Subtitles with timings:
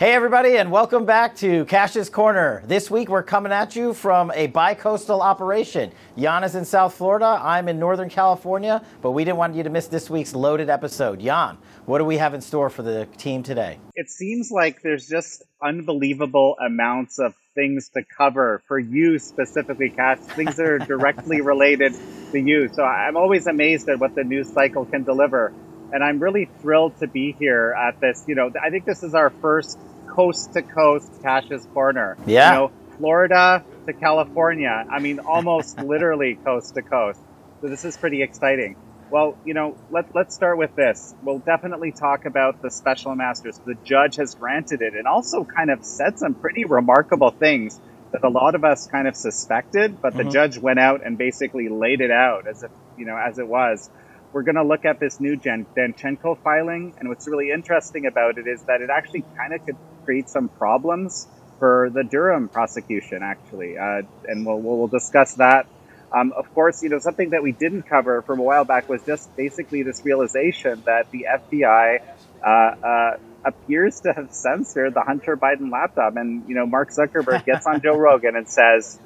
[0.00, 2.62] Hey, everybody, and welcome back to Kash's Corner.
[2.64, 5.92] This week, we're coming at you from a bi coastal operation.
[6.16, 9.68] Jan is in South Florida, I'm in Northern California, but we didn't want you to
[9.68, 11.20] miss this week's loaded episode.
[11.20, 13.78] Jan, what do we have in store for the team today?
[13.94, 20.20] It seems like there's just unbelievable amounts of things to cover for you specifically, Kash,
[20.20, 21.92] things that are directly related
[22.32, 22.70] to you.
[22.72, 25.52] So I'm always amazed at what the news cycle can deliver.
[25.92, 28.24] And I'm really thrilled to be here at this.
[28.28, 29.76] You know, I think this is our first
[30.10, 32.16] coast to coast Kash's Corner.
[32.26, 32.50] Yeah.
[32.52, 34.84] You know, Florida to California.
[34.90, 37.20] I mean, almost literally coast to coast.
[37.60, 38.76] So this is pretty exciting.
[39.10, 41.14] Well, you know, let, let's start with this.
[41.22, 43.58] We'll definitely talk about the special masters.
[43.64, 47.80] The judge has granted it and also kind of said some pretty remarkable things
[48.12, 50.32] that a lot of us kind of suspected, but the Mhm.
[50.32, 53.88] judge went out and basically laid it out as if, you know, as it was.
[54.32, 58.38] We're going to look at this new Jen- Danchenko filing, and what's really interesting about
[58.38, 59.76] it is that it actually kind of could
[60.10, 61.28] create some problems
[61.60, 65.68] for the Durham prosecution, actually, uh, and we'll, we'll discuss that.
[66.12, 69.00] Um, of course, you know something that we didn't cover from a while back was
[69.04, 72.00] just basically this realization that the FBI
[72.44, 77.44] uh, uh, appears to have censored the Hunter Biden laptop, and you know Mark Zuckerberg
[77.44, 78.98] gets on Joe Rogan and says,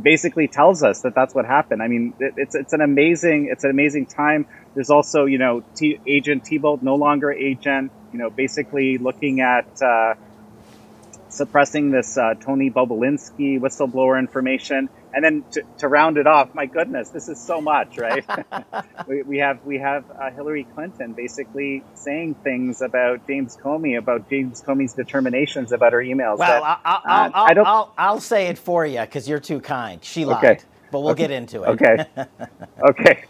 [0.00, 1.82] basically tells us that that's what happened.
[1.82, 4.46] I mean, it, it's it's an amazing it's an amazing time.
[4.74, 7.92] There's also you know T, Agent Thibault no longer agent.
[8.12, 10.14] You know, basically looking at uh,
[11.28, 16.66] suppressing this uh, Tony Bobulinski whistleblower information, and then to, to round it off, my
[16.66, 18.24] goodness, this is so much, right?
[19.08, 24.28] we, we have we have uh, Hillary Clinton basically saying things about James Comey, about
[24.30, 26.38] James Comey's determinations about her emails.
[26.38, 29.28] Well, that- I'll, I'll, uh, I'll, I don't- I'll, I'll say it for you because
[29.28, 30.04] you're too kind.
[30.04, 30.60] She lied, Okay.
[30.92, 31.68] but we'll get into it.
[31.70, 32.04] Okay.
[32.90, 33.24] okay.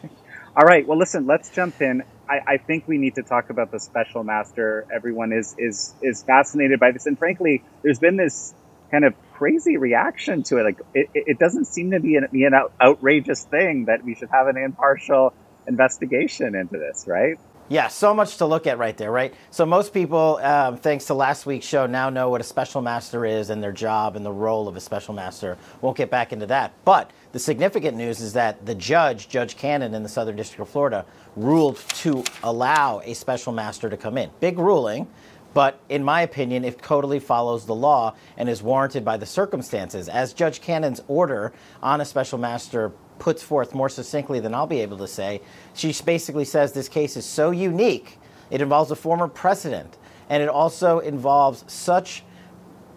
[0.56, 0.86] All right.
[0.86, 1.26] Well, listen.
[1.26, 2.04] Let's jump in.
[2.28, 4.86] I, I think we need to talk about the special master.
[4.94, 8.54] Everyone is is is fascinated by this, and frankly, there's been this
[8.90, 10.62] kind of crazy reaction to it.
[10.62, 14.14] Like, it, it doesn't seem to be an, be an out, outrageous thing that we
[14.14, 15.34] should have an impartial
[15.66, 17.36] investigation into this, right?
[17.68, 19.32] Yeah, so much to look at right there, right?
[19.50, 23.24] So most people, um, thanks to last week's show, now know what a special master
[23.24, 25.56] is and their job and the role of a special master.
[25.80, 26.74] Won't get back into that.
[26.84, 30.68] But the significant news is that the judge, Judge Cannon in the Southern District of
[30.68, 34.30] Florida, ruled to allow a special master to come in.
[34.38, 35.08] Big ruling,
[35.52, 40.08] but in my opinion, it totally follows the law and is warranted by the circumstances.
[40.08, 41.52] As Judge Cannon's order
[41.82, 45.40] on a special master puts forth more succinctly than I'll be able to say,
[45.74, 48.16] she basically says this case is so unique,
[48.52, 52.22] it involves a former president, and it also involves such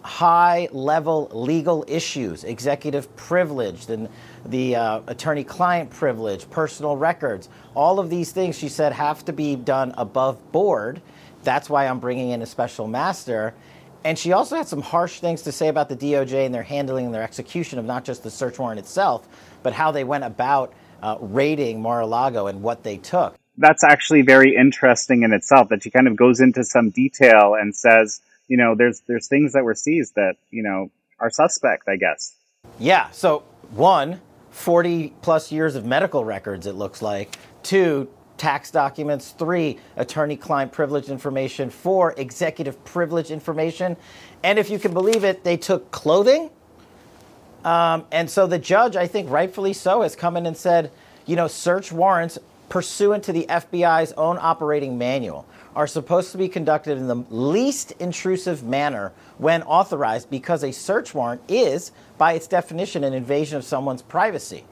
[0.02, 4.08] high level legal issues, executive privilege, and
[4.46, 7.48] the uh, attorney client privilege, personal records.
[7.74, 11.00] All of these things, she said, have to be done above board.
[11.44, 13.54] That's why I'm bringing in a special master.
[14.04, 17.06] And she also had some harsh things to say about the DOJ and their handling
[17.06, 19.28] and their execution of not just the search warrant itself,
[19.62, 20.72] but how they went about
[21.02, 23.36] uh, raiding Mar a Lago and what they took.
[23.58, 27.74] that's actually very interesting in itself that she kind of goes into some detail and
[27.74, 31.96] says, you know, there's there's things that were seized that, you know, are suspect, I
[31.96, 32.34] guess.
[32.78, 33.10] Yeah.
[33.10, 34.20] So, one,
[34.50, 37.36] 40 plus years of medical records, it looks like.
[37.62, 39.32] Two, tax documents.
[39.32, 41.70] Three, attorney client privilege information.
[41.70, 43.96] Four, executive privilege information.
[44.42, 46.50] And if you can believe it, they took clothing.
[47.64, 50.90] Um, and so the judge, I think rightfully so, has come in and said,
[51.26, 56.48] you know, search warrants pursuant to the FBI's own operating manual are supposed to be
[56.48, 62.46] conducted in the least intrusive manner when authorized because a search warrant is, by its
[62.46, 64.64] definition, an invasion of someone's privacy.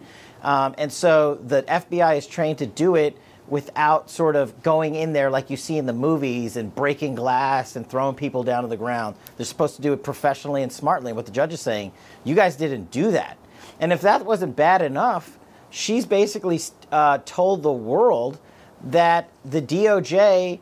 [0.42, 3.16] Um, and so the FBI is trained to do it
[3.48, 7.76] without sort of going in there like you see in the movies and breaking glass
[7.76, 9.16] and throwing people down to the ground.
[9.36, 11.12] They're supposed to do it professionally and smartly.
[11.12, 11.92] What the judge is saying,
[12.24, 13.38] you guys didn't do that.
[13.78, 15.38] And if that wasn't bad enough,
[15.76, 16.58] she's basically
[16.90, 18.40] uh, told the world
[18.82, 20.58] that the DOJ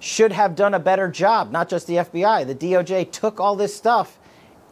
[0.00, 2.46] should have done a better job, not just the FBI.
[2.46, 4.18] The DOJ took all this stuff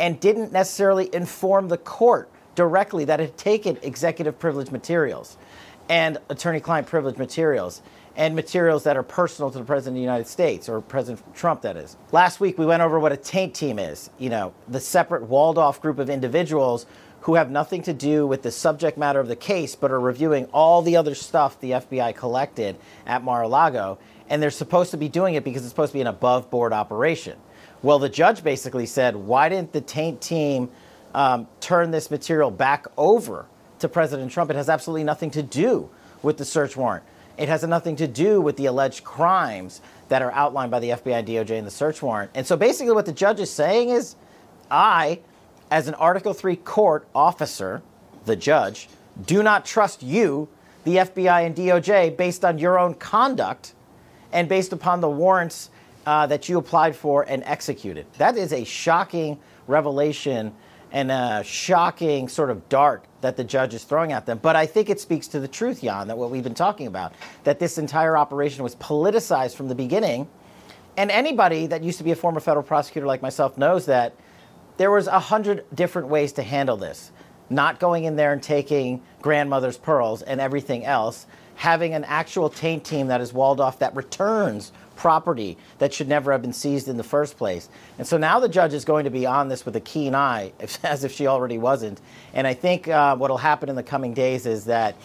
[0.00, 5.36] and didn't necessarily inform the court directly that it had taken executive privilege materials
[5.90, 7.82] and attorney client privilege materials
[8.16, 11.60] and materials that are personal to the president of the United States or President Trump
[11.60, 11.98] that is.
[12.12, 15.58] Last week we went over what a taint team is, you know, the separate walled
[15.58, 16.86] off group of individuals
[17.26, 20.44] who have nothing to do with the subject matter of the case but are reviewing
[20.52, 25.34] all the other stuff the FBI collected at Mar-a-Lago and they're supposed to be doing
[25.34, 27.36] it because it's supposed to be an above board operation.
[27.82, 30.70] Well, the judge basically said, why didn't the taint team
[31.14, 33.46] um, turn this material back over
[33.80, 34.48] to President Trump?
[34.52, 35.90] It has absolutely nothing to do
[36.22, 37.02] with the search warrant.
[37.36, 39.80] It has nothing to do with the alleged crimes
[40.10, 42.30] that are outlined by the FBI DOJ in the search warrant.
[42.36, 44.14] And so basically, what the judge is saying is,
[44.70, 45.20] I,
[45.70, 47.82] as an Article 3 court officer,
[48.24, 48.88] the judge,
[49.24, 50.48] do not trust you,
[50.84, 53.74] the FBI and DOJ, based on your own conduct
[54.32, 55.70] and based upon the warrants
[56.06, 58.06] uh, that you applied for and executed.
[58.18, 60.54] That is a shocking revelation
[60.92, 64.38] and a shocking sort of dart that the judge is throwing at them.
[64.40, 67.12] But I think it speaks to the truth, Jan, that what we've been talking about,
[67.42, 70.28] that this entire operation was politicized from the beginning.
[70.96, 74.14] And anybody that used to be a former federal prosecutor like myself knows that
[74.76, 77.10] there was a hundred different ways to handle this.
[77.48, 82.84] Not going in there and taking grandmother's pearls and everything else, having an actual taint
[82.84, 86.96] team that is walled off that returns property that should never have been seized in
[86.96, 87.68] the first place.
[87.98, 90.52] And so now the judge is going to be on this with a keen eye,
[90.82, 92.00] as if she already wasn't.
[92.34, 94.96] And I think uh, what will happen in the coming days is that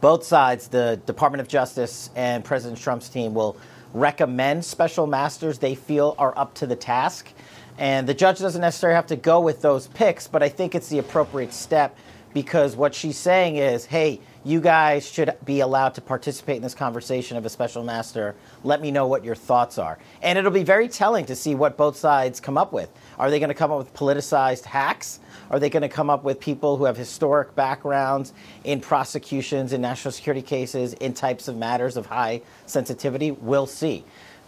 [0.00, 3.56] both sides, the Department of Justice and President Trump's team, will
[3.94, 7.32] recommend special masters they feel are up to the task.
[7.78, 10.88] And the judge doesn't necessarily have to go with those picks, but I think it's
[10.88, 11.96] the appropriate step
[12.32, 16.74] because what she's saying is, hey, you guys should be allowed to participate in this
[16.74, 18.36] conversation of a special master.
[18.62, 19.98] Let me know what your thoughts are.
[20.22, 22.90] And it'll be very telling to see what both sides come up with.
[23.18, 25.18] Are they going to come up with politicized hacks?
[25.50, 28.34] Are they going to come up with people who have historic backgrounds
[28.64, 33.30] in prosecutions, in national security cases, in types of matters of high sensitivity?
[33.30, 34.04] We'll see.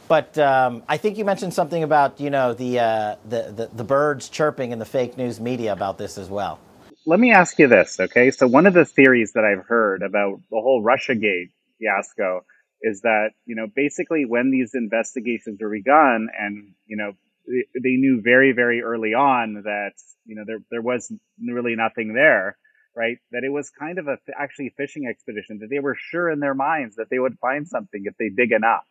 [0.08, 3.84] But um, I think you mentioned something about you know the, uh, the, the the
[3.84, 6.58] birds chirping in the fake news media about this as well
[7.08, 8.30] let me ask you this, okay?
[8.30, 12.44] So one of the theories that I've heard about the whole RussiaGate fiasco
[12.82, 17.12] is that, you know, basically when these investigations were begun and, you know,
[17.46, 19.92] they knew very, very early on that,
[20.26, 21.10] you know, there, there was
[21.42, 22.58] really nothing there,
[22.94, 23.16] right?
[23.32, 26.54] That it was kind of a actually fishing expedition that they were sure in their
[26.54, 28.84] minds that they would find something if they dig enough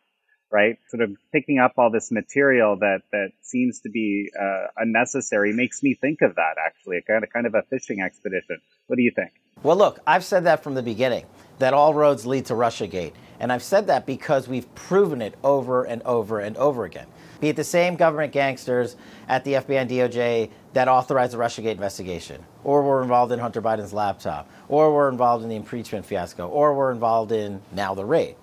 [0.50, 0.78] right?
[0.88, 5.82] Sort of picking up all this material that that seems to be uh, unnecessary makes
[5.82, 8.60] me think of that actually, a kind of kind of a fishing expedition.
[8.86, 9.32] What do you think?
[9.62, 11.26] Well, look, I've said that from the beginning
[11.58, 15.84] that all roads lead to RussiaGate, and I've said that because we've proven it over
[15.84, 17.06] and over and over again.
[17.40, 18.96] Be it the same government gangsters
[19.28, 23.60] at the FBI and DOJ that authorized the RussiaGate investigation, or were involved in Hunter
[23.60, 28.04] Biden's laptop, or were involved in the impeachment fiasco, or were involved in now the
[28.04, 28.36] raid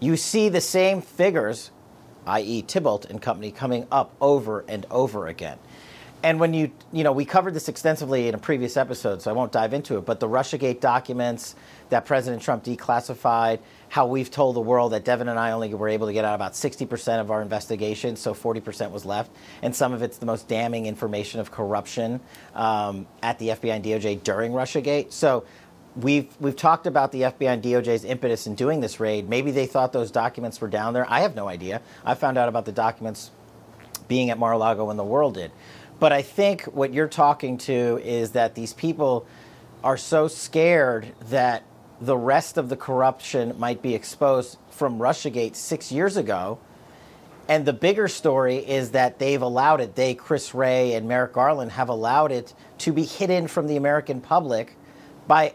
[0.00, 1.70] you see the same figures,
[2.26, 5.58] i.e., Thibault and company, coming up over and over again.
[6.22, 9.34] And when you, you know, we covered this extensively in a previous episode, so I
[9.34, 11.54] won't dive into it, but the Russiagate documents
[11.90, 15.88] that President Trump declassified, how we've told the world that Devin and I only were
[15.88, 19.30] able to get out about 60% of our investigation, so 40% was left.
[19.62, 22.20] And some of it's the most damning information of corruption
[22.54, 25.12] um, at the FBI and DOJ during Russiagate.
[25.12, 25.44] So
[25.96, 29.28] we've we've talked about the FBI and DOJ's impetus in doing this raid.
[29.28, 31.06] Maybe they thought those documents were down there.
[31.10, 31.80] I have no idea.
[32.04, 33.30] I found out about the documents
[34.08, 35.50] being at Mar-a-Lago when the world did.
[35.98, 39.26] But I think what you're talking to is that these people
[39.82, 41.64] are so scared that
[42.00, 46.58] the rest of the corruption might be exposed from Russiagate six years ago.
[47.48, 49.94] And the bigger story is that they've allowed it.
[49.94, 54.20] They, Chris Wray and Merrick Garland, have allowed it to be hidden from the American
[54.20, 54.76] public
[55.26, 55.54] by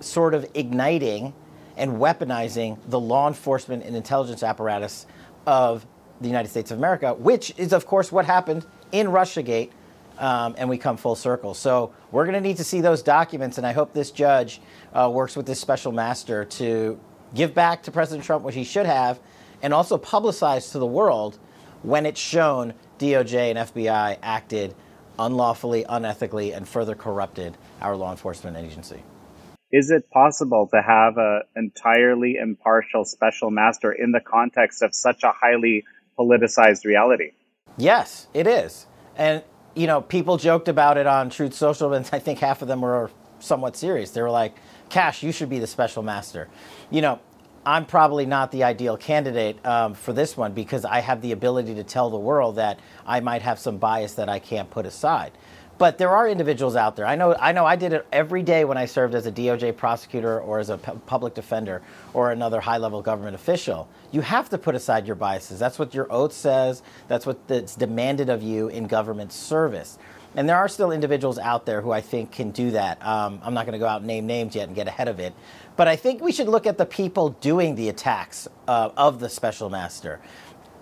[0.00, 1.32] sort of igniting
[1.76, 5.06] and weaponizing the law enforcement and intelligence apparatus
[5.46, 5.86] of
[6.20, 9.70] the United States of America, which is, of course, what happened in Russiagate,
[10.18, 11.54] um, and we come full circle.
[11.54, 14.60] So we're going to need to see those documents, and I hope this judge
[14.92, 17.00] uh, works with this special master to
[17.34, 19.18] give back to President Trump what he should have,
[19.62, 21.38] and also publicize to the world
[21.82, 24.74] when it's shown DOJ and FBI acted
[25.18, 29.02] unlawfully, unethically, and further corrupted our law enforcement agency
[29.72, 35.22] is it possible to have an entirely impartial special master in the context of such
[35.22, 35.84] a highly
[36.18, 37.32] politicized reality?
[37.76, 38.86] Yes, it is.
[39.16, 39.42] And,
[39.74, 42.80] you know, people joked about it on Truth Social, and I think half of them
[42.80, 44.10] were somewhat serious.
[44.10, 44.56] They were like,
[44.88, 46.48] Kash, you should be the special master.
[46.90, 47.20] You know,
[47.64, 51.74] I'm probably not the ideal candidate um, for this one because I have the ability
[51.76, 55.32] to tell the world that I might have some bias that I can't put aside.
[55.80, 57.06] But there are individuals out there.
[57.06, 57.34] I know.
[57.34, 57.64] I know.
[57.64, 60.76] I did it every day when I served as a DOJ prosecutor or as a
[60.76, 61.80] public defender
[62.12, 63.88] or another high-level government official.
[64.12, 65.58] You have to put aside your biases.
[65.58, 66.82] That's what your oath says.
[67.08, 69.96] That's what it's demanded of you in government service.
[70.36, 73.02] And there are still individuals out there who I think can do that.
[73.02, 75.18] Um, I'm not going to go out and name names yet and get ahead of
[75.18, 75.32] it.
[75.76, 79.30] But I think we should look at the people doing the attacks uh, of the
[79.30, 80.20] special master.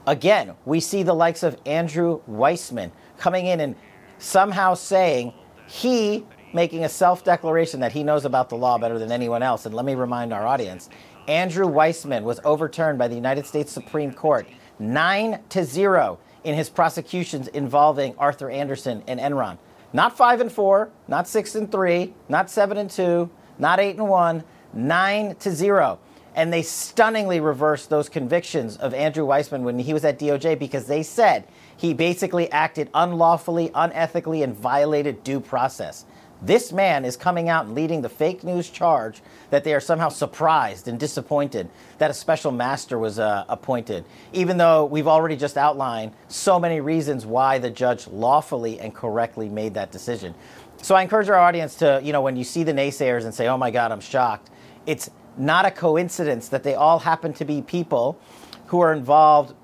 [0.08, 3.76] Again, we see the likes of Andrew Weissmann coming in and
[4.18, 5.32] somehow saying
[5.66, 9.66] he making a self declaration that he knows about the law better than anyone else.
[9.66, 10.88] And let me remind our audience
[11.26, 14.48] Andrew Weissmann was overturned by the United States Supreme Court
[14.78, 19.58] 9 to 0 in his prosecutions involving Arthur Andersen and Enron.
[19.92, 24.08] Not 5 and 4, not 6 and 3, not 7 and 2, not 8 and
[24.08, 24.44] 1,
[24.74, 25.98] 9 to 0
[26.38, 30.86] and they stunningly reversed those convictions of Andrew Weissmann when he was at DOJ because
[30.86, 36.04] they said he basically acted unlawfully, unethically, and violated due process.
[36.42, 40.08] This man is coming out and leading the fake news charge that they are somehow
[40.08, 41.68] surprised and disappointed
[41.98, 46.80] that a special master was uh, appointed, even though we've already just outlined so many
[46.80, 50.34] reasons why the judge lawfully and correctly made that decision.
[50.82, 53.48] So I encourage our audience to, you know, when you see the naysayers and say,
[53.48, 54.50] oh my God, I'm shocked,
[54.86, 58.18] it's not a coincidence that they all happen to be people
[58.66, 59.54] who are involved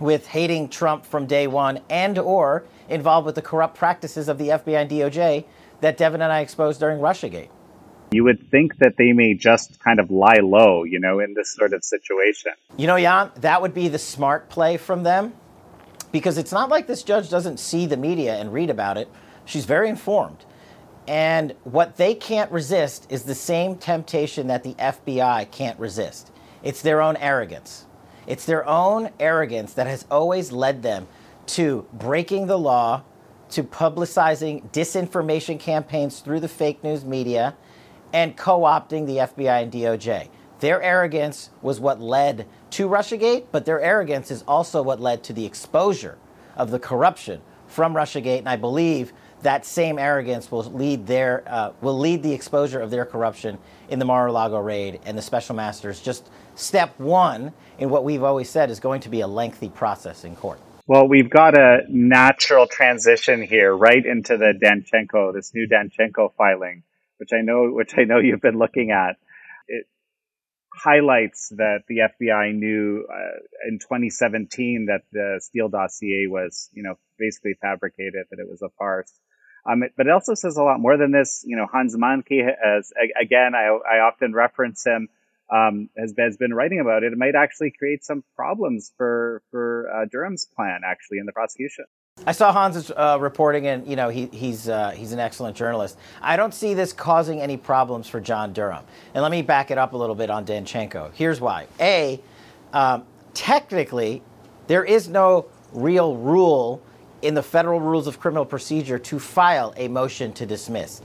[0.00, 4.48] with hating Trump from day one and or involved with the corrupt practices of the
[4.48, 5.44] FBI and DOJ
[5.80, 7.48] that Devin and I exposed during Russiagate.
[8.10, 11.54] You would think that they may just kind of lie low, you know, in this
[11.54, 12.52] sort of situation.
[12.76, 15.34] You know, Jan, that would be the smart play from them
[16.10, 19.08] because it's not like this judge doesn't see the media and read about it.
[19.44, 20.46] She's very informed.
[21.06, 26.30] And what they can't resist is the same temptation that the FBI can't resist
[26.62, 27.86] it's their own arrogance.
[28.28, 31.08] It's their own arrogance that has always led them
[31.46, 33.02] to breaking the law,
[33.52, 37.56] to publicizing disinformation campaigns through the fake news media,
[38.12, 40.28] and co opting the FBI and DOJ.
[40.60, 45.32] Their arrogance was what led to Russiagate, but their arrogance is also what led to
[45.32, 46.18] the exposure
[46.54, 48.40] of the corruption from Russiagate.
[48.40, 52.90] And I believe that same arrogance will lead their uh, will lead the exposure of
[52.90, 53.56] their corruption
[53.88, 56.00] in the Mar-a-Lago raid and the special masters.
[56.00, 60.24] Just step one in what we've always said is going to be a lengthy process
[60.24, 60.60] in court.
[60.86, 66.82] Well, we've got a natural transition here, right into the Danchenko, this new Danchenko filing,
[67.18, 69.16] which I know, which I know you've been looking at.
[69.68, 69.86] It
[70.72, 76.94] highlights that the FBI knew uh, in 2017 that the Steele dossier was, you know,
[77.18, 79.12] basically fabricated, that it was a farce.
[79.70, 81.44] Um, but it also says a lot more than this.
[81.46, 85.08] You know, Hans Mahncke, as again, I, I often reference him,
[85.50, 87.12] um, has, has been writing about it.
[87.12, 91.84] It might actually create some problems for for uh, Durham's plan, actually, in the prosecution.
[92.26, 95.96] I saw Hans uh, reporting, and you know he, he's uh, he's an excellent journalist.
[96.20, 98.84] I don't see this causing any problems for John Durham.
[99.14, 101.12] And let me back it up a little bit on Danchenko.
[101.14, 102.20] Here's why: A,
[102.72, 104.22] um, technically,
[104.66, 106.82] there is no real rule
[107.22, 111.02] in the federal rules of criminal procedure to file a motion to dismiss.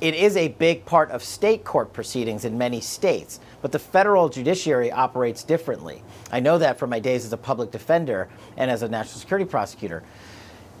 [0.00, 4.30] It is a big part of state court proceedings in many states, but the federal
[4.30, 6.02] judiciary operates differently.
[6.32, 9.44] I know that from my days as a public defender and as a national security
[9.44, 10.02] prosecutor.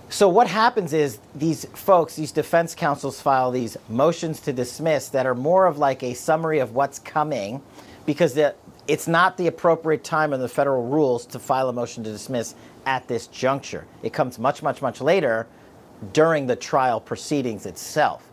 [0.08, 5.26] So, what happens is these folks, these defense counsels, file these motions to dismiss that
[5.26, 7.62] are more of like a summary of what's coming
[8.06, 8.54] because the,
[8.88, 12.54] it's not the appropriate time in the federal rules to file a motion to dismiss
[12.86, 13.86] at this juncture.
[14.02, 15.46] It comes much, much, much later
[16.12, 18.29] during the trial proceedings itself.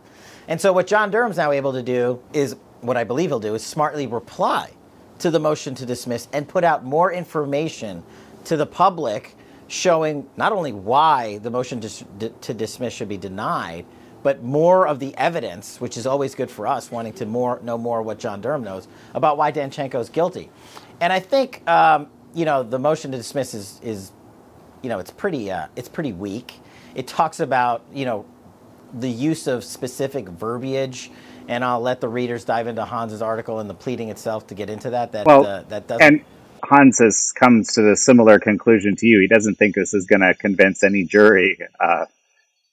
[0.48, 3.54] And so, what John Durham's now able to do is what I believe he'll do
[3.54, 4.72] is smartly reply
[5.20, 8.02] to the motion to dismiss and put out more information
[8.44, 9.34] to the public
[9.66, 13.84] showing not only why the motion to, to dismiss should be denied,
[14.22, 17.76] but more of the evidence, which is always good for us, wanting to more know
[17.76, 20.50] more what John Durham knows about why Danchenko is guilty.
[21.00, 24.12] And I think um, you know the motion to dismiss is is
[24.82, 26.60] you know, it's pretty, uh, it's pretty weak.
[26.94, 28.24] It talks about, you know,
[28.92, 31.10] the use of specific verbiage,
[31.48, 34.70] and I'll let the readers dive into Hans's article and the pleading itself to get
[34.70, 35.12] into that.
[35.12, 36.06] That well, uh, that doesn't.
[36.06, 36.24] And
[36.62, 39.20] Hans has come to the similar conclusion to you.
[39.20, 42.06] He doesn't think this is going to convince any jury, uh,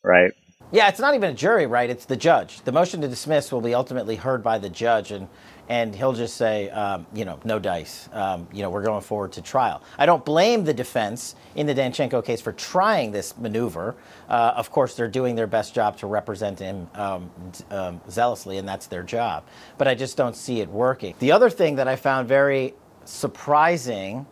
[0.03, 0.33] right?
[0.71, 1.89] Yeah, it's not even a jury, right?
[1.89, 2.61] It's the judge.
[2.61, 5.27] The motion to dismiss will be ultimately heard by the judge, and
[5.67, 8.07] and he'll just say, um, you know, no dice.
[8.13, 9.81] Um, you know, we're going forward to trial.
[9.97, 13.95] I don't blame the defense in the Danchenko case for trying this maneuver.
[14.29, 17.31] Uh, of course, they're doing their best job to represent him um,
[17.71, 19.43] um, zealously, and that's their job.
[19.77, 21.15] But I just don't see it working.
[21.19, 22.73] The other thing that I found very
[23.05, 24.25] surprising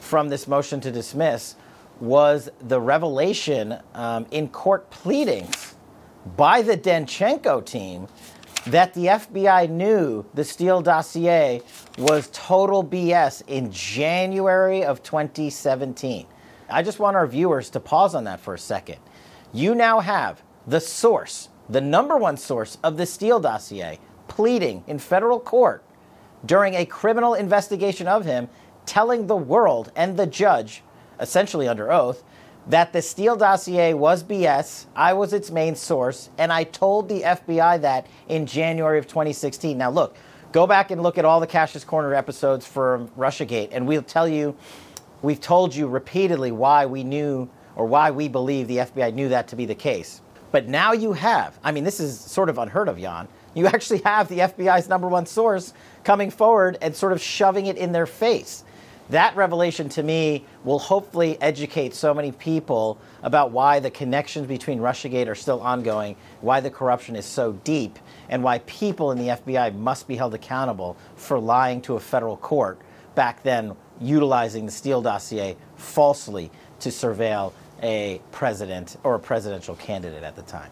[0.00, 1.56] from this motion to dismiss
[2.00, 5.74] was the revelation um, in court pleadings
[6.36, 8.08] by the Danchenko team
[8.66, 11.62] that the FBI knew the Steele dossier
[11.98, 16.26] was total BS in January of 2017.
[16.68, 18.98] I just want our viewers to pause on that for a second.
[19.52, 24.98] You now have the source, the number one source of the Steele dossier, pleading in
[24.98, 25.84] federal court
[26.44, 28.48] during a criminal investigation of him,
[28.84, 30.82] telling the world and the judge,
[31.20, 32.24] essentially under oath,
[32.68, 34.86] that the Steele dossier was BS.
[34.94, 39.78] I was its main source, and I told the FBI that in January of 2016.
[39.78, 40.16] Now, look,
[40.56, 44.26] Go back and look at all the Kash's Corner episodes from Russiagate, and we'll tell
[44.26, 44.56] you,
[45.20, 49.48] we've told you repeatedly why we knew or why we believe the FBI knew that
[49.48, 50.22] to be the case.
[50.52, 53.28] But now you have, I mean, this is sort of unheard of, Jan.
[53.54, 57.76] You actually have the FBI's number one source coming forward and sort of shoving it
[57.76, 58.64] in their face.
[59.10, 64.80] That revelation to me will hopefully educate so many people about why the connections between
[64.80, 67.98] Russiagate are still ongoing, why the corruption is so deep,
[68.28, 72.36] and why people in the FBI must be held accountable for lying to a federal
[72.36, 72.80] court
[73.14, 80.24] back then, utilizing the Steele dossier falsely to surveil a president or a presidential candidate
[80.24, 80.70] at the time.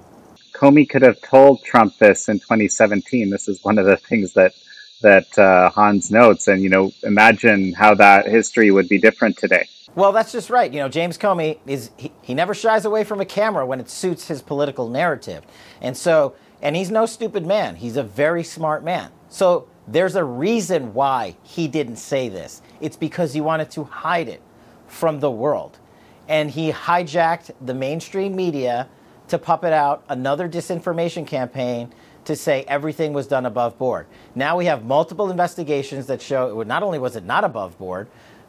[0.54, 3.30] Comey could have told Trump this in 2017.
[3.30, 4.54] This is one of the things that
[5.04, 9.68] that uh, Hans notes, and you know, imagine how that history would be different today.
[9.94, 10.72] Well, that's just right.
[10.72, 13.88] You know, James Comey is he, he never shies away from a camera when it
[13.88, 15.44] suits his political narrative,
[15.80, 17.76] and so and he's no stupid man.
[17.76, 19.12] He's a very smart man.
[19.28, 22.62] So there's a reason why he didn't say this.
[22.80, 24.42] It's because he wanted to hide it
[24.88, 25.78] from the world,
[26.26, 28.88] and he hijacked the mainstream media
[29.28, 31.92] to puppet out another disinformation campaign
[32.24, 34.06] to say everything was done above board.
[34.34, 38.08] Now we have multiple investigations that show not only was it not above board,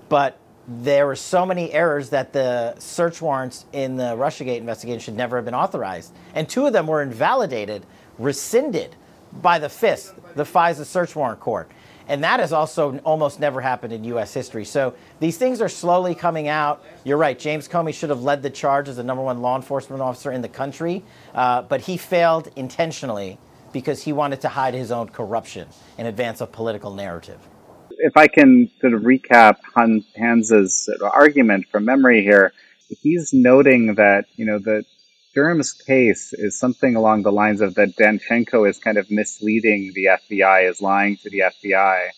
[0.10, 5.16] but there were so many errors that the search warrants in the Russiagate investigation should
[5.16, 6.14] never have been authorized.
[6.34, 7.86] And two of them were invalidated,
[8.18, 8.96] rescinded
[9.42, 11.70] by the FISC, the FISA search warrant court.
[12.08, 14.34] And that has also almost never happened in U.S.
[14.34, 14.64] history.
[14.64, 16.84] So these things are slowly coming out.
[17.04, 17.38] You're right.
[17.38, 20.42] James Comey should have led the charge as the number one law enforcement officer in
[20.42, 21.04] the country,
[21.34, 23.40] uh, but he failed intentionally
[23.76, 25.68] because he wanted to hide his own corruption
[25.98, 27.38] in advance of political narrative.
[27.90, 29.58] If I can sort of recap
[30.16, 32.54] Hans's argument from memory here,
[33.02, 34.86] he's noting that you know the
[35.34, 40.06] Durham's case is something along the lines of that Danchenko is kind of misleading the
[40.22, 42.12] FBI, is lying to the FBI.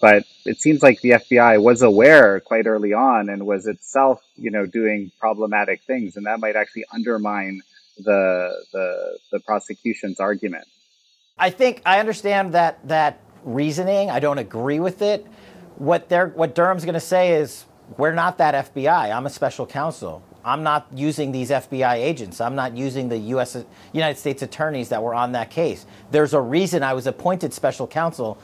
[0.00, 4.50] But it seems like the FBI was aware quite early on and was itself, you
[4.50, 7.60] know, doing problematic things, and that might actually undermine
[7.98, 10.66] the the, the prosecution's argument.
[11.38, 14.10] I think I understand that that reasoning.
[14.10, 15.26] I don't agree with it.
[15.76, 17.64] What they're what Durham's going to say is
[17.96, 19.12] we're not that FBI.
[19.12, 20.22] I'm a special counsel.
[20.44, 22.40] I'm not using these FBI agents.
[22.40, 23.56] I'm not using the US
[23.92, 25.86] United States attorneys that were on that case.
[26.10, 28.38] There's a reason I was appointed special counsel.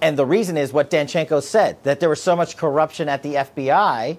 [0.00, 3.34] And the reason is what Danchenko said that there was so much corruption at the
[3.34, 4.16] FBI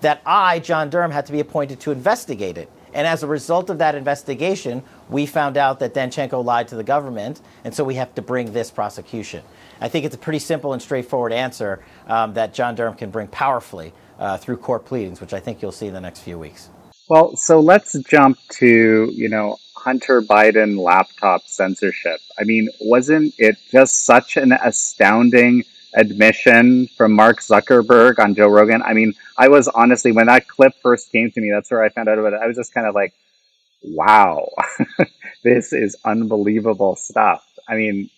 [0.00, 2.70] that I, John Durham, had to be appointed to investigate it.
[2.92, 6.84] And as a result of that investigation, we found out that Danchenko lied to the
[6.84, 9.42] government, and so we have to bring this prosecution.
[9.80, 13.28] I think it's a pretty simple and straightforward answer um, that John Durham can bring
[13.28, 16.68] powerfully uh, through court pleadings, which I think you'll see in the next few weeks.
[17.08, 22.20] Well, so let's jump to, you know, Hunter Biden laptop censorship.
[22.38, 28.82] I mean, wasn't it just such an astounding admission from Mark Zuckerberg on Joe Rogan.
[28.82, 31.88] I mean, I was honestly, when that clip first came to me, that's where I
[31.88, 32.40] found out about it.
[32.42, 33.14] I was just kind of like,
[33.82, 34.48] wow,
[35.44, 37.46] this is unbelievable stuff.
[37.68, 38.10] I mean,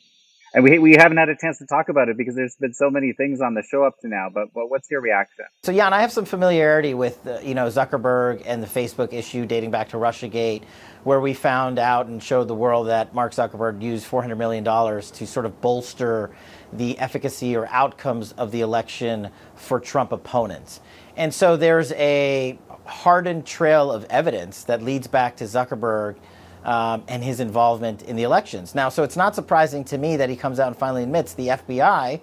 [0.54, 2.90] and we, we haven't had a chance to talk about it because there's been so
[2.90, 4.28] many things on the show up to now.
[4.32, 5.46] But, but what's your reaction?
[5.62, 9.12] So, yeah, and I have some familiarity with uh, you know Zuckerberg and the Facebook
[9.12, 10.62] issue dating back to RussiaGate,
[11.04, 15.10] where we found out and showed the world that Mark Zuckerberg used 400 million dollars
[15.12, 16.30] to sort of bolster
[16.72, 20.80] the efficacy or outcomes of the election for Trump opponents.
[21.16, 26.16] And so there's a hardened trail of evidence that leads back to Zuckerberg
[26.64, 28.74] um, and his involvement in the elections.
[28.74, 31.48] Now, so it's not surprising to me that he comes out and finally admits the
[31.48, 32.20] FBI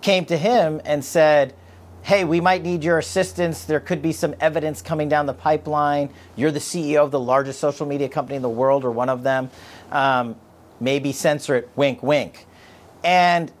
[0.00, 1.54] came to him and said,
[2.02, 3.64] Hey, we might need your assistance.
[3.64, 6.08] There could be some evidence coming down the pipeline.
[6.34, 9.22] You're the CEO of the largest social media company in the world, or one of
[9.22, 9.50] them.
[9.90, 10.36] Um,
[10.80, 12.46] maybe censor it, wink, wink.
[13.04, 13.52] And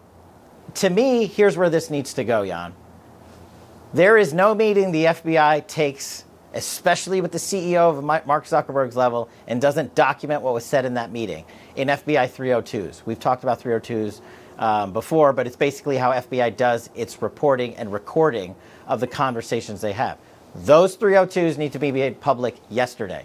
[0.76, 2.72] to me, here's where this needs to go, Jan.
[3.92, 9.28] There is no meeting the FBI takes, especially with the CEO of Mark Zuckerberg's level,
[9.46, 11.44] and doesn't document what was said in that meeting
[11.76, 13.02] in FBI 302s.
[13.06, 14.20] We've talked about 302s
[14.58, 18.54] um, before, but it's basically how FBI does its reporting and recording
[18.86, 20.18] of the conversations they have.
[20.54, 23.24] Those 302s need to be made public yesterday.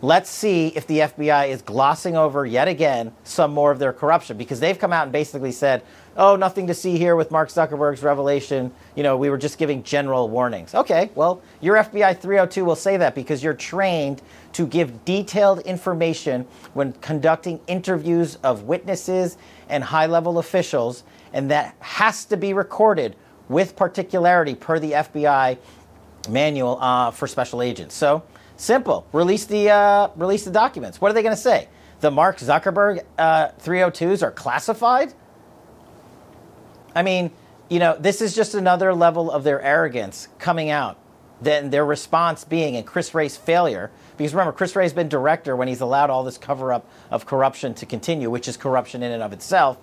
[0.00, 4.36] Let's see if the FBI is glossing over yet again some more of their corruption
[4.36, 5.82] because they've come out and basically said,
[6.16, 8.70] oh, nothing to see here with Mark Zuckerberg's revelation.
[8.94, 10.72] You know, we were just giving general warnings.
[10.72, 16.46] Okay, well, your FBI 302 will say that because you're trained to give detailed information
[16.74, 19.36] when conducting interviews of witnesses
[19.68, 23.16] and high level officials, and that has to be recorded
[23.48, 25.58] with particularity per the FBI
[26.28, 27.96] manual uh, for special agents.
[27.96, 28.22] So,
[28.58, 29.06] simple.
[29.12, 31.00] Release the, uh, release the documents.
[31.00, 31.68] What are they going to say?
[32.00, 35.14] The Mark Zuckerberg uh, 302s are classified?
[36.94, 37.30] I mean,
[37.68, 40.98] you know, this is just another level of their arrogance coming out.
[41.40, 45.68] Then their response being, and Chris Wray's failure, because remember, Chris Wray's been director when
[45.68, 49.22] he's allowed all this cover up of corruption to continue, which is corruption in and
[49.22, 49.78] of itself.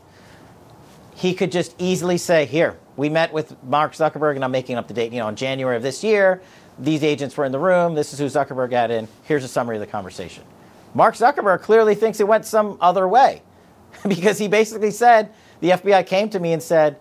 [1.13, 4.89] He could just easily say, Here, we met with Mark Zuckerberg, and I'm making up
[4.89, 6.41] the date, you know, in January of this year.
[6.77, 7.95] These agents were in the room.
[7.95, 9.07] This is who Zuckerberg got in.
[9.23, 10.43] Here's a summary of the conversation.
[10.93, 13.41] Mark Zuckerberg clearly thinks it went some other way
[14.07, 16.97] because he basically said, The FBI came to me and said,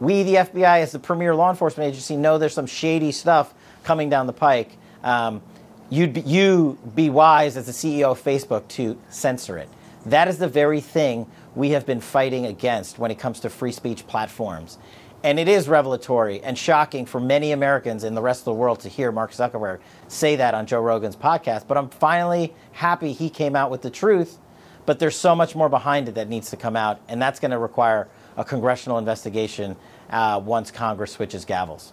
[0.00, 4.08] We, the FBI, as the premier law enforcement agency, know there's some shady stuff coming
[4.08, 4.76] down the pike.
[5.02, 5.42] Um,
[5.90, 9.68] you'd be, you be wise as the CEO of Facebook to censor it.
[10.06, 13.72] That is the very thing we have been fighting against when it comes to free
[13.72, 14.78] speech platforms.
[15.24, 18.80] And it is revelatory and shocking for many Americans in the rest of the world
[18.80, 21.66] to hear Mark Zuckerberg say that on Joe Rogan's podcast.
[21.66, 24.36] But I'm finally happy he came out with the truth.
[24.84, 27.00] But there's so much more behind it that needs to come out.
[27.08, 28.06] And that's going to require
[28.36, 29.76] a congressional investigation
[30.10, 31.92] uh, once Congress switches gavels.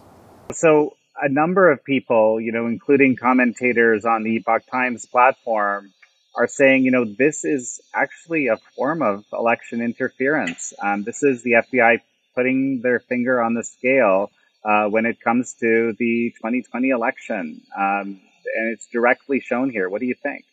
[0.52, 5.90] So a number of people, you know, including commentators on the Epoch Times platform,
[6.34, 10.74] are saying, you know, this is actually a form of election interference.
[10.82, 12.00] Um, this is the FBI
[12.34, 14.30] putting their finger on the scale
[14.64, 17.60] uh, when it comes to the 2020 election.
[17.76, 18.20] Um,
[18.54, 19.88] and it's directly shown here.
[19.88, 20.44] What do you think?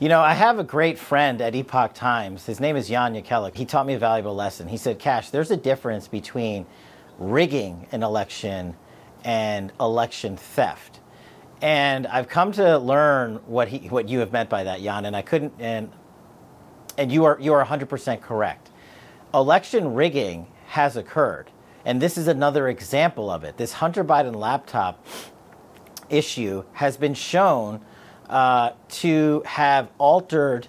[0.00, 2.46] You know, I have a great friend at Epoch Times.
[2.46, 3.56] His name is Jan Jekielek.
[3.56, 4.68] He taught me a valuable lesson.
[4.68, 6.66] He said, Kash, there's a difference between
[7.18, 8.76] rigging an election
[9.24, 11.00] and election theft.
[11.62, 15.06] And I've come to learn what he, what you have meant by that, Jan.
[15.06, 15.90] And I couldn't, and
[16.98, 18.70] and you are you are 100% correct.
[19.32, 21.52] Election rigging has occurred,
[21.84, 23.56] and this is another example of it.
[23.58, 25.06] This Hunter Biden laptop
[26.10, 27.80] issue has been shown
[28.28, 30.66] uh, to have altered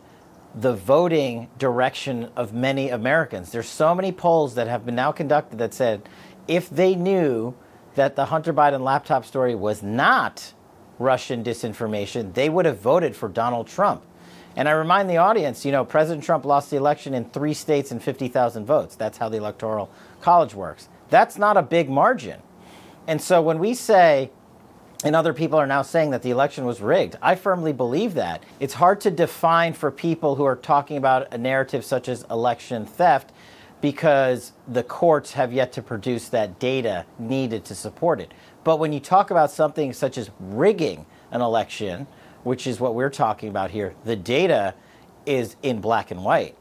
[0.53, 3.51] the voting direction of many Americans.
[3.51, 6.07] There's so many polls that have been now conducted that said
[6.47, 7.55] if they knew
[7.95, 10.53] that the Hunter Biden laptop story was not
[10.99, 14.03] Russian disinformation, they would have voted for Donald Trump.
[14.55, 17.91] And I remind the audience, you know, President Trump lost the election in three states
[17.91, 18.95] and 50,000 votes.
[18.95, 19.89] That's how the Electoral
[20.21, 20.87] College works.
[21.09, 22.41] That's not a big margin.
[23.07, 24.31] And so when we say,
[25.03, 28.43] and other people are now saying that the election was rigged, I firmly believe that.
[28.59, 32.85] It's hard to define for people who are talking about a narrative such as election
[32.85, 33.31] theft
[33.81, 38.33] because the courts have yet to produce that data needed to support it.
[38.63, 42.07] But when you talk about something such as rigging an election,
[42.45, 44.75] which is what we're talking about here, the data
[45.25, 46.55] is in black and white.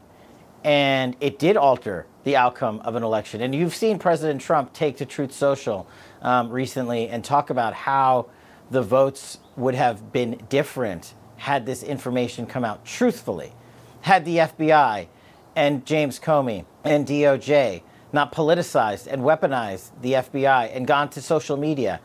[0.63, 3.39] And it did alter the outcome of an election.
[3.41, 5.87] And you've seen President Trump take to Truth Social
[6.23, 8.25] um, recently and talk about how
[8.71, 13.53] the votes would have been different had this information come out truthfully.
[14.01, 15.07] Had the FBI
[15.55, 21.57] and James Comey and DOJ not politicized and weaponized the FBI and gone to social
[21.57, 21.99] media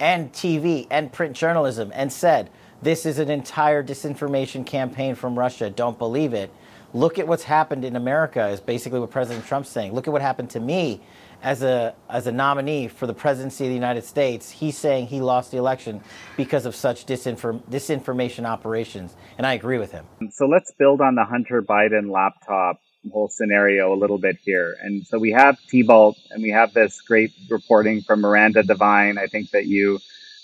[0.00, 2.48] and TV and print journalism and said,
[2.82, 5.70] this is an entire disinformation campaign from Russia.
[5.70, 6.50] Don't believe it.
[6.94, 9.92] Look at what's happened in America, is basically what President Trump's saying.
[9.92, 11.00] Look at what happened to me
[11.42, 14.50] as a, as a nominee for the presidency of the United States.
[14.50, 16.00] He's saying he lost the election
[16.36, 19.14] because of such disinform- disinformation operations.
[19.36, 20.06] And I agree with him.
[20.30, 22.80] So let's build on the Hunter Biden laptop
[23.12, 24.76] whole scenario a little bit here.
[24.80, 29.18] And so we have Thibault and we have this great reporting from Miranda Devine.
[29.18, 29.98] I think that you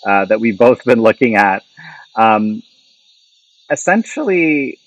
[0.05, 1.63] uh, that we've both been looking at.
[2.15, 2.63] Um,
[3.69, 4.79] essentially,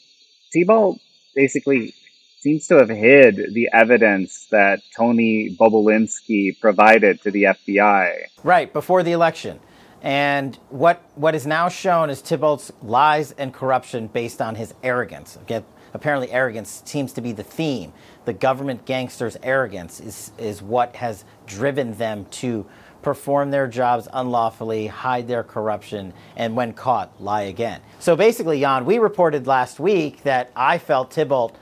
[0.52, 0.98] Thibault
[1.34, 1.94] basically
[2.38, 8.26] seems to have hid the evidence that Tony Bobulinski provided to the FBI.
[8.44, 9.60] Right before the election.
[10.02, 15.36] And what what is now shown is Thibault's lies and corruption based on his arrogance.
[15.36, 15.64] Again,
[15.96, 17.92] apparently arrogance seems to be the theme.
[18.24, 22.66] The government gangsters' arrogance is, is what has driven them to
[23.06, 27.80] perform their jobs unlawfully, hide their corruption, and when caught, lie again.
[28.00, 31.52] So basically, Jan, we reported last week that I felt Thibault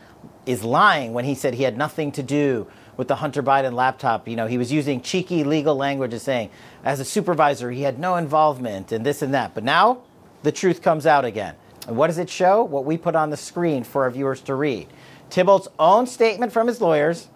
[0.46, 4.26] is lying when he said he had nothing to do with the Hunter Biden laptop.
[4.26, 6.48] You know, he was using cheeky legal language and saying,
[6.83, 9.52] as a supervisor, he had no involvement and this and that.
[9.52, 10.00] But now
[10.44, 11.57] the truth comes out again.
[11.87, 12.64] And what does it show?
[12.64, 14.87] What we put on the screen for our viewers to read.
[15.28, 17.28] Thibault's own statement from his lawyers,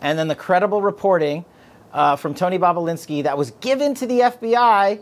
[0.00, 1.44] and then the credible reporting
[1.92, 5.00] uh, from Tony Bobulinski that was given to the FBI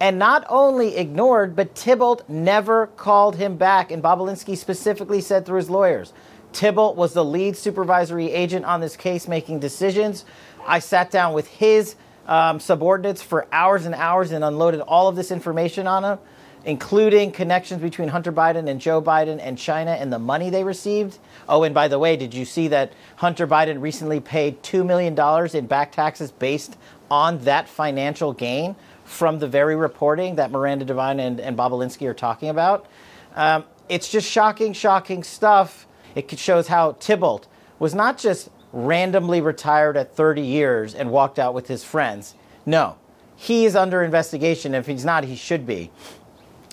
[0.00, 3.90] and not only ignored, but Thibault never called him back.
[3.90, 6.12] And Bobulinski specifically said through his lawyers
[6.52, 10.24] Thibault was the lead supervisory agent on this case making decisions.
[10.66, 15.16] I sat down with his um, subordinates for hours and hours and unloaded all of
[15.16, 16.18] this information on him
[16.64, 21.18] including connections between Hunter Biden and Joe Biden and China and the money they received.
[21.48, 25.18] Oh, and by the way, did you see that Hunter Biden recently paid $2 million
[25.54, 26.76] in back taxes based
[27.10, 32.14] on that financial gain from the very reporting that Miranda Devine and, and Bobulinski are
[32.14, 32.86] talking about?
[33.34, 35.86] Um, it's just shocking, shocking stuff.
[36.14, 37.42] It shows how Thibault
[37.78, 42.34] was not just randomly retired at 30 years and walked out with his friends.
[42.64, 42.96] No,
[43.36, 44.74] he is under investigation.
[44.74, 45.90] If he's not, he should be.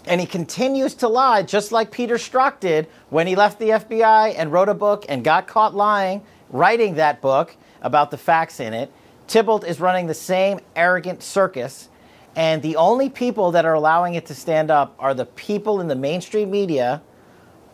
[0.06, 4.34] And he continues to lie, just like Peter Strzok did when he left the FBI
[4.36, 8.74] and wrote a book and got caught lying, writing that book about the facts in
[8.74, 8.92] it.
[9.28, 11.88] Thibault is running the same arrogant circus.
[12.36, 15.88] And the only people that are allowing it to stand up are the people in
[15.88, 17.02] the mainstream media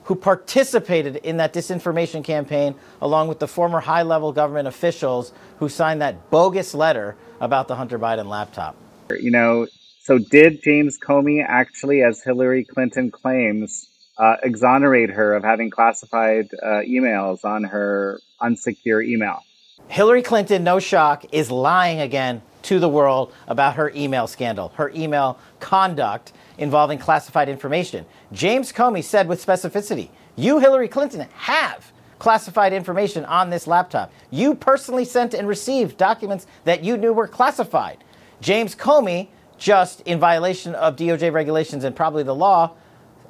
[0.05, 5.67] who participated in that disinformation campaign, along with the former high level government officials who
[5.67, 8.75] signed that bogus letter about the Hunter Biden laptop.
[9.19, 9.67] You know,
[10.07, 16.47] so did James Comey actually, as Hillary Clinton claims, uh, exonerate her of having classified
[16.63, 19.43] uh, emails on her unsecure email?
[19.89, 24.91] Hillary Clinton, no shock, is lying again to the world about her email scandal, her
[24.95, 28.05] email conduct involving classified information.
[28.31, 34.13] James Comey said with specificity, You, Hillary Clinton, have classified information on this laptop.
[34.31, 38.05] You personally sent and received documents that you knew were classified.
[38.39, 42.73] James Comey, just in violation of DOJ regulations and probably the law,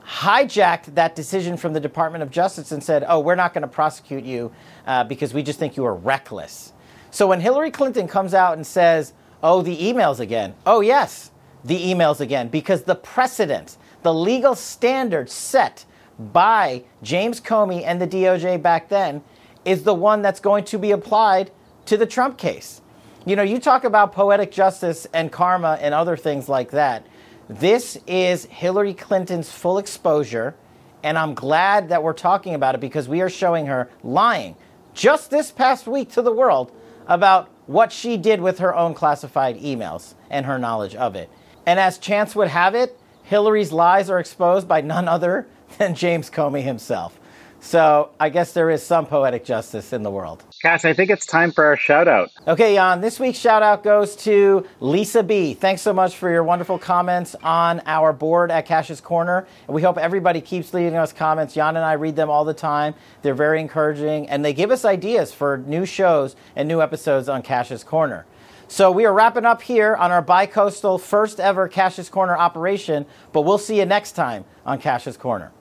[0.05, 3.67] hijacked that decision from the Department of Justice and said, oh, we're not going to
[3.67, 4.51] prosecute you
[4.85, 6.73] uh, because we just think you are reckless.
[7.11, 9.13] So when Hillary Clinton comes out and says,
[9.43, 11.31] oh, the emails again, oh, yes,
[11.65, 15.85] the emails again, because the precedent, the legal standard set
[16.19, 19.21] by James Comey and the DOJ back then
[19.65, 21.51] is the one that's going to be applied
[21.85, 22.81] to the Trump case.
[23.27, 27.05] You know, you talk about poetic justice and karma and other things like that.
[27.49, 30.55] This is Hillary Clinton's full exposure,
[31.03, 34.55] and I'm glad that we're talking about it because we are showing her lying
[34.93, 36.71] just this past week to the world
[37.05, 41.29] about what she did with her own classified emails and her knowledge of it.
[41.65, 46.29] And as chance would have it, Hillary's lies are exposed by none other than James
[46.29, 47.19] Comey himself.
[47.59, 50.43] So I guess there is some poetic justice in the world.
[50.61, 52.29] Kash, I think it's time for our shout out.
[52.47, 55.53] Okay, Jan, this week's shout out goes to Lisa B.
[55.53, 59.47] Thanks so much for your wonderful comments on our board at Kash's Corner.
[59.67, 61.55] And we hope everybody keeps leaving us comments.
[61.55, 62.93] Jan and I read them all the time.
[63.21, 67.41] They're very encouraging and they give us ideas for new shows and new episodes on
[67.41, 68.25] Kash's Corner.
[68.69, 73.41] So we are wrapping up here on our bi-coastal first ever Kash's Corner operation, but
[73.41, 75.51] we'll see you next time on Kash's Corner.